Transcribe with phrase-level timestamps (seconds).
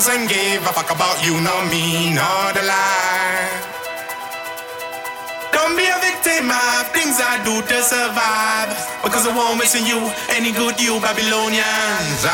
[0.00, 3.52] doesn't give a fuck about you, nor me, nor the lie.
[5.52, 8.72] Don't be a victim of things I do to survive.
[9.04, 10.00] Because I won't miss you,
[10.32, 12.24] any good you Babylonians.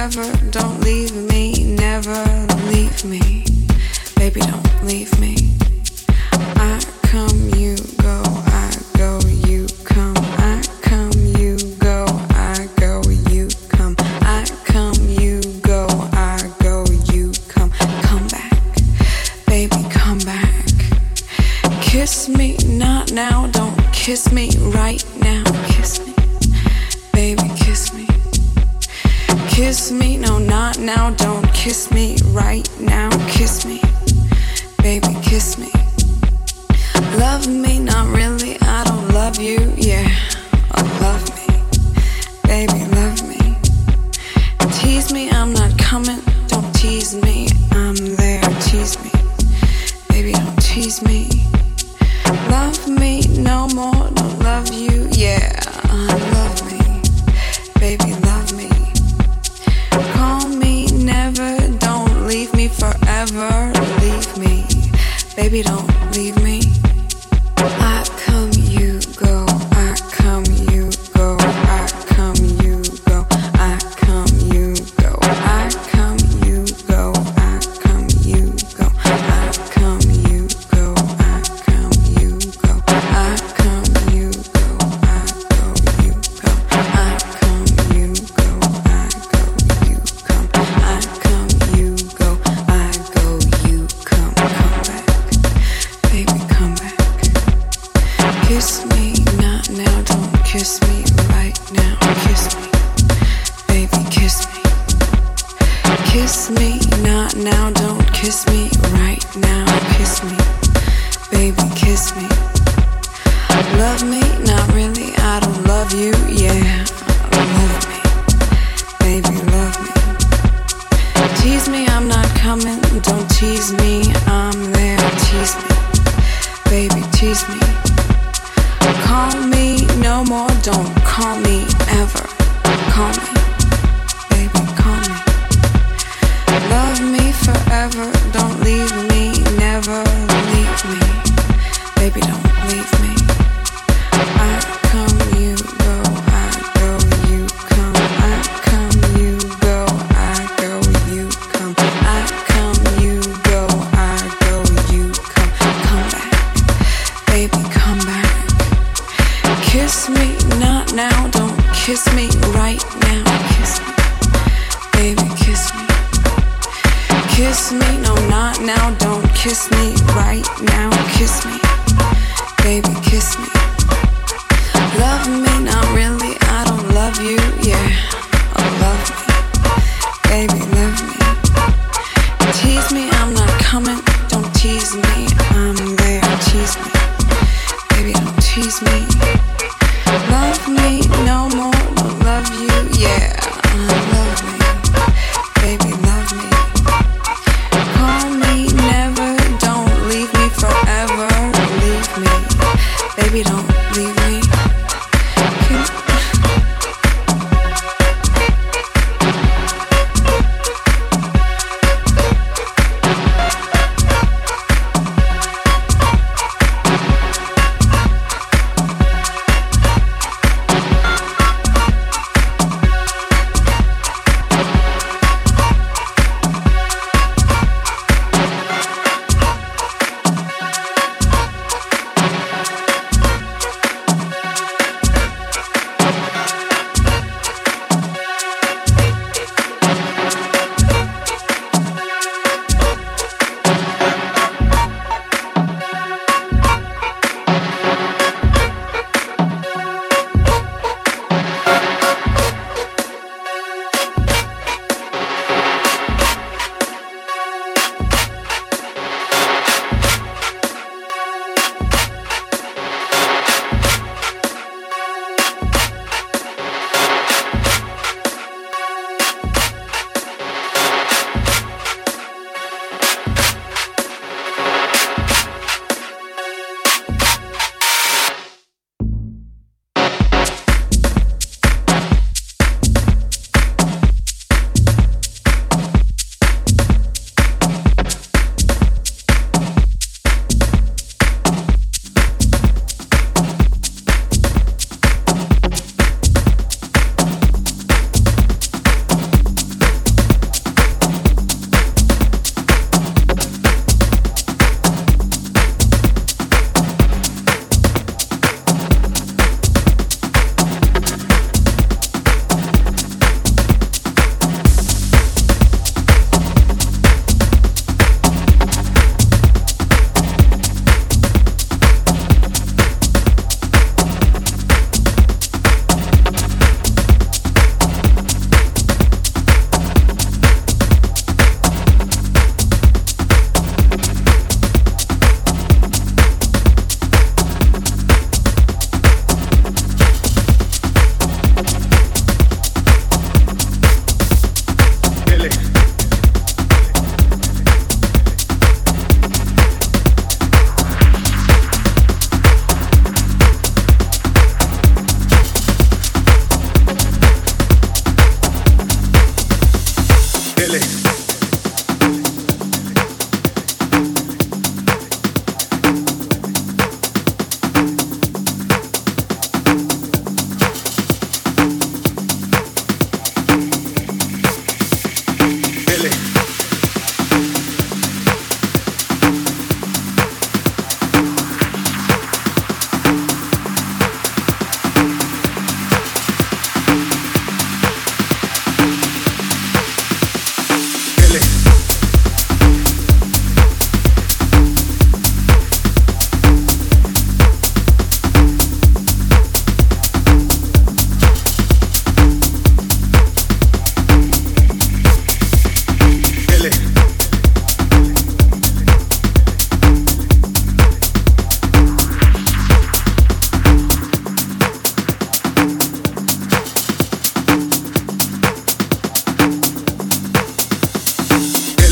[0.00, 2.24] Forever, don't leave me, never
[2.70, 3.44] leave me.
[4.16, 5.49] Baby, don't leave me.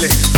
[0.01, 0.38] L.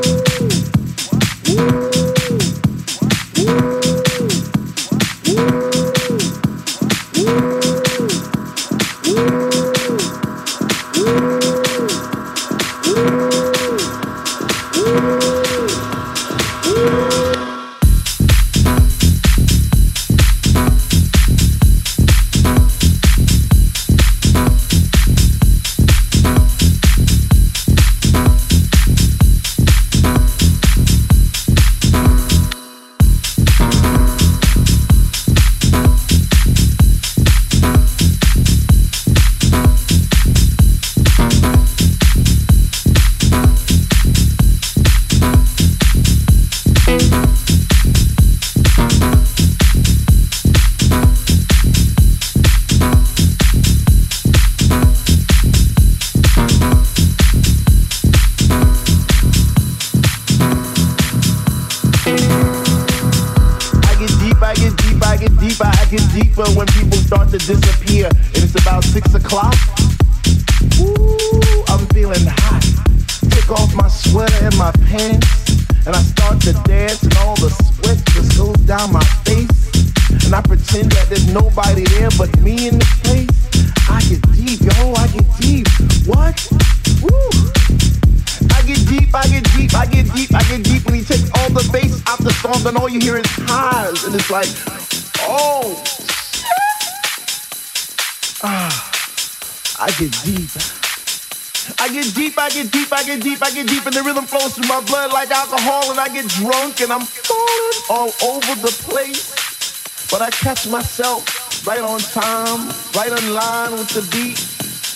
[106.21, 110.09] get drunk, and I'm falling all over the place.
[110.11, 114.39] But I catch myself right on time, right on line with the beat,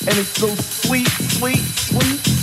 [0.07, 2.34] and it's so sweet, sweet, sweet.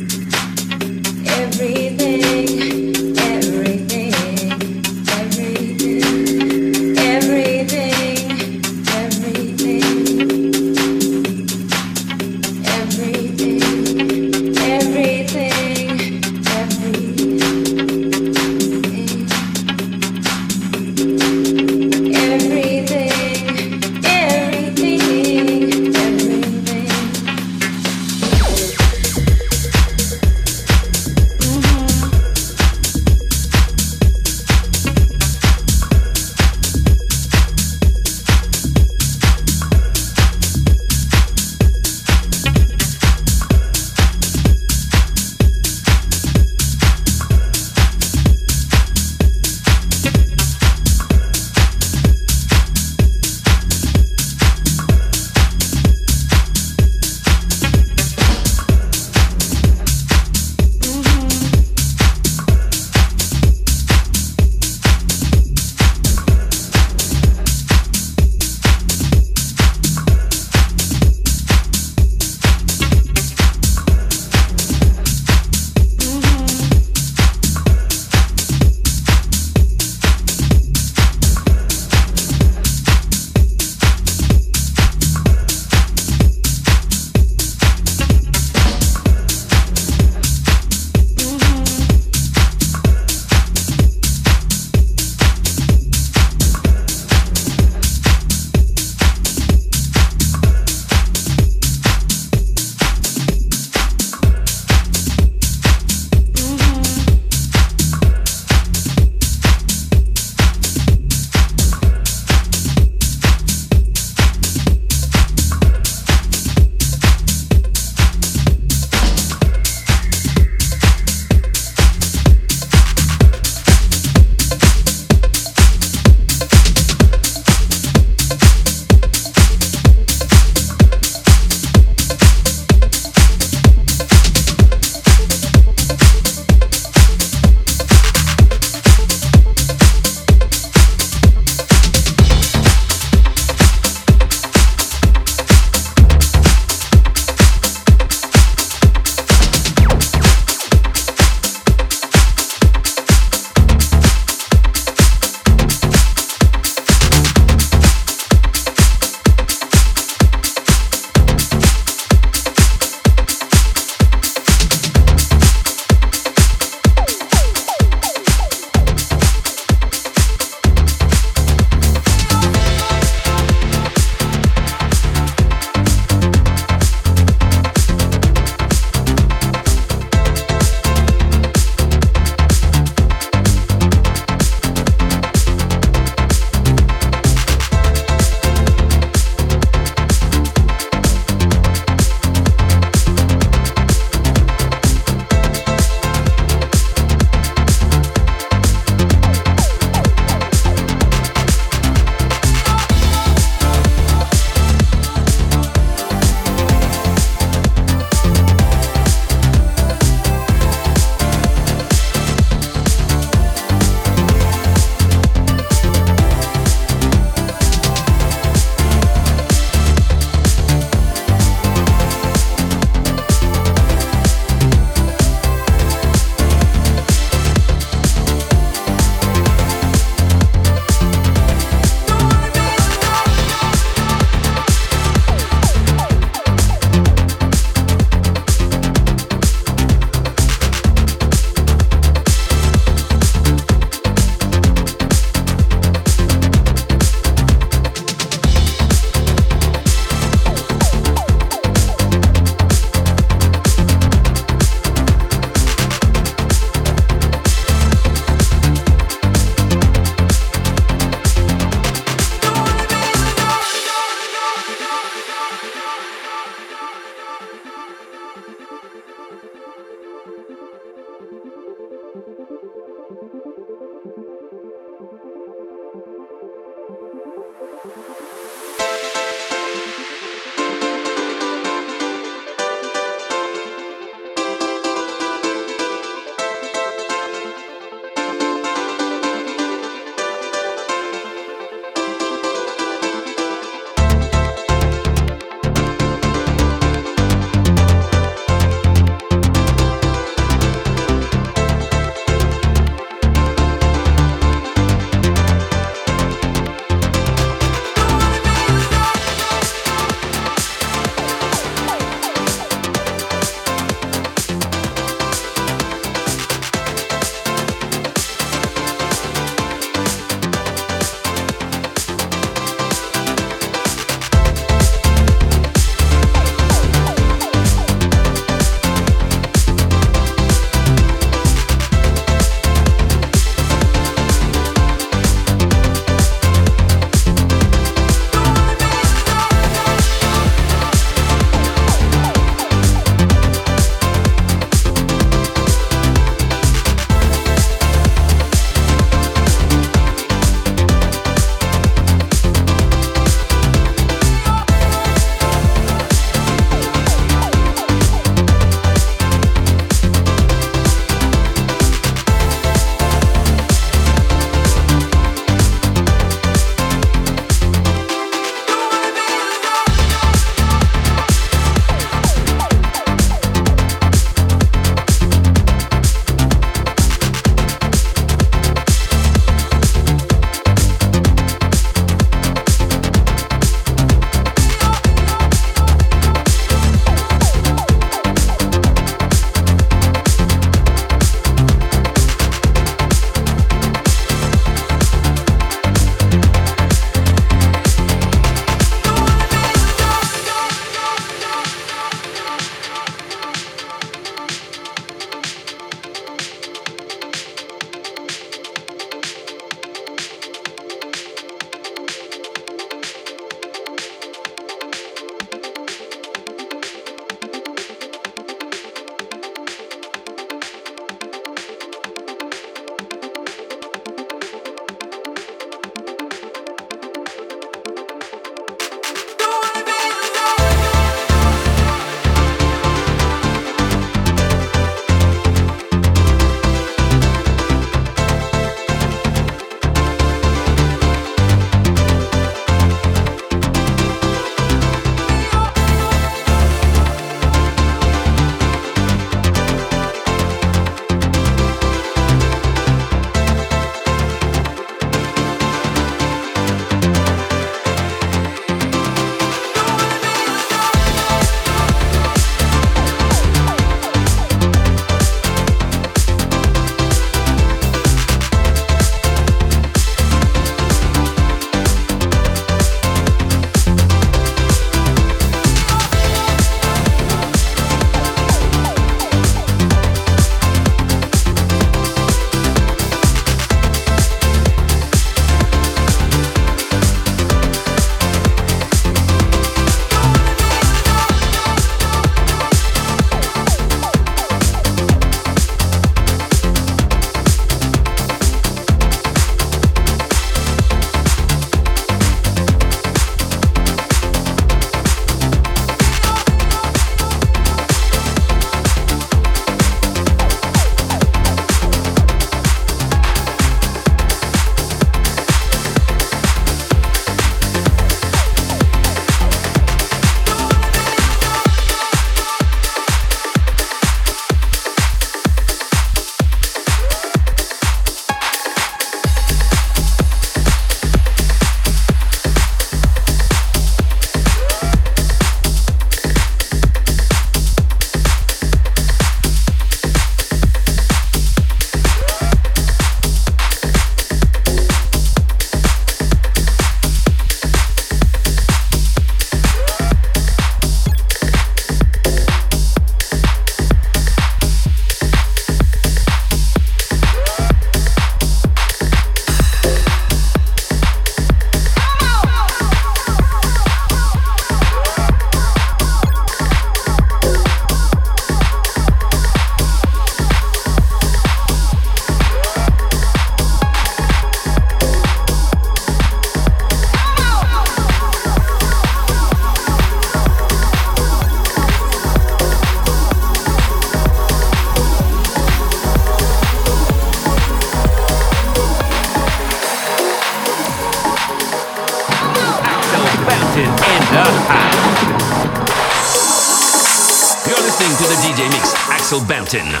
[599.73, 600.00] Axel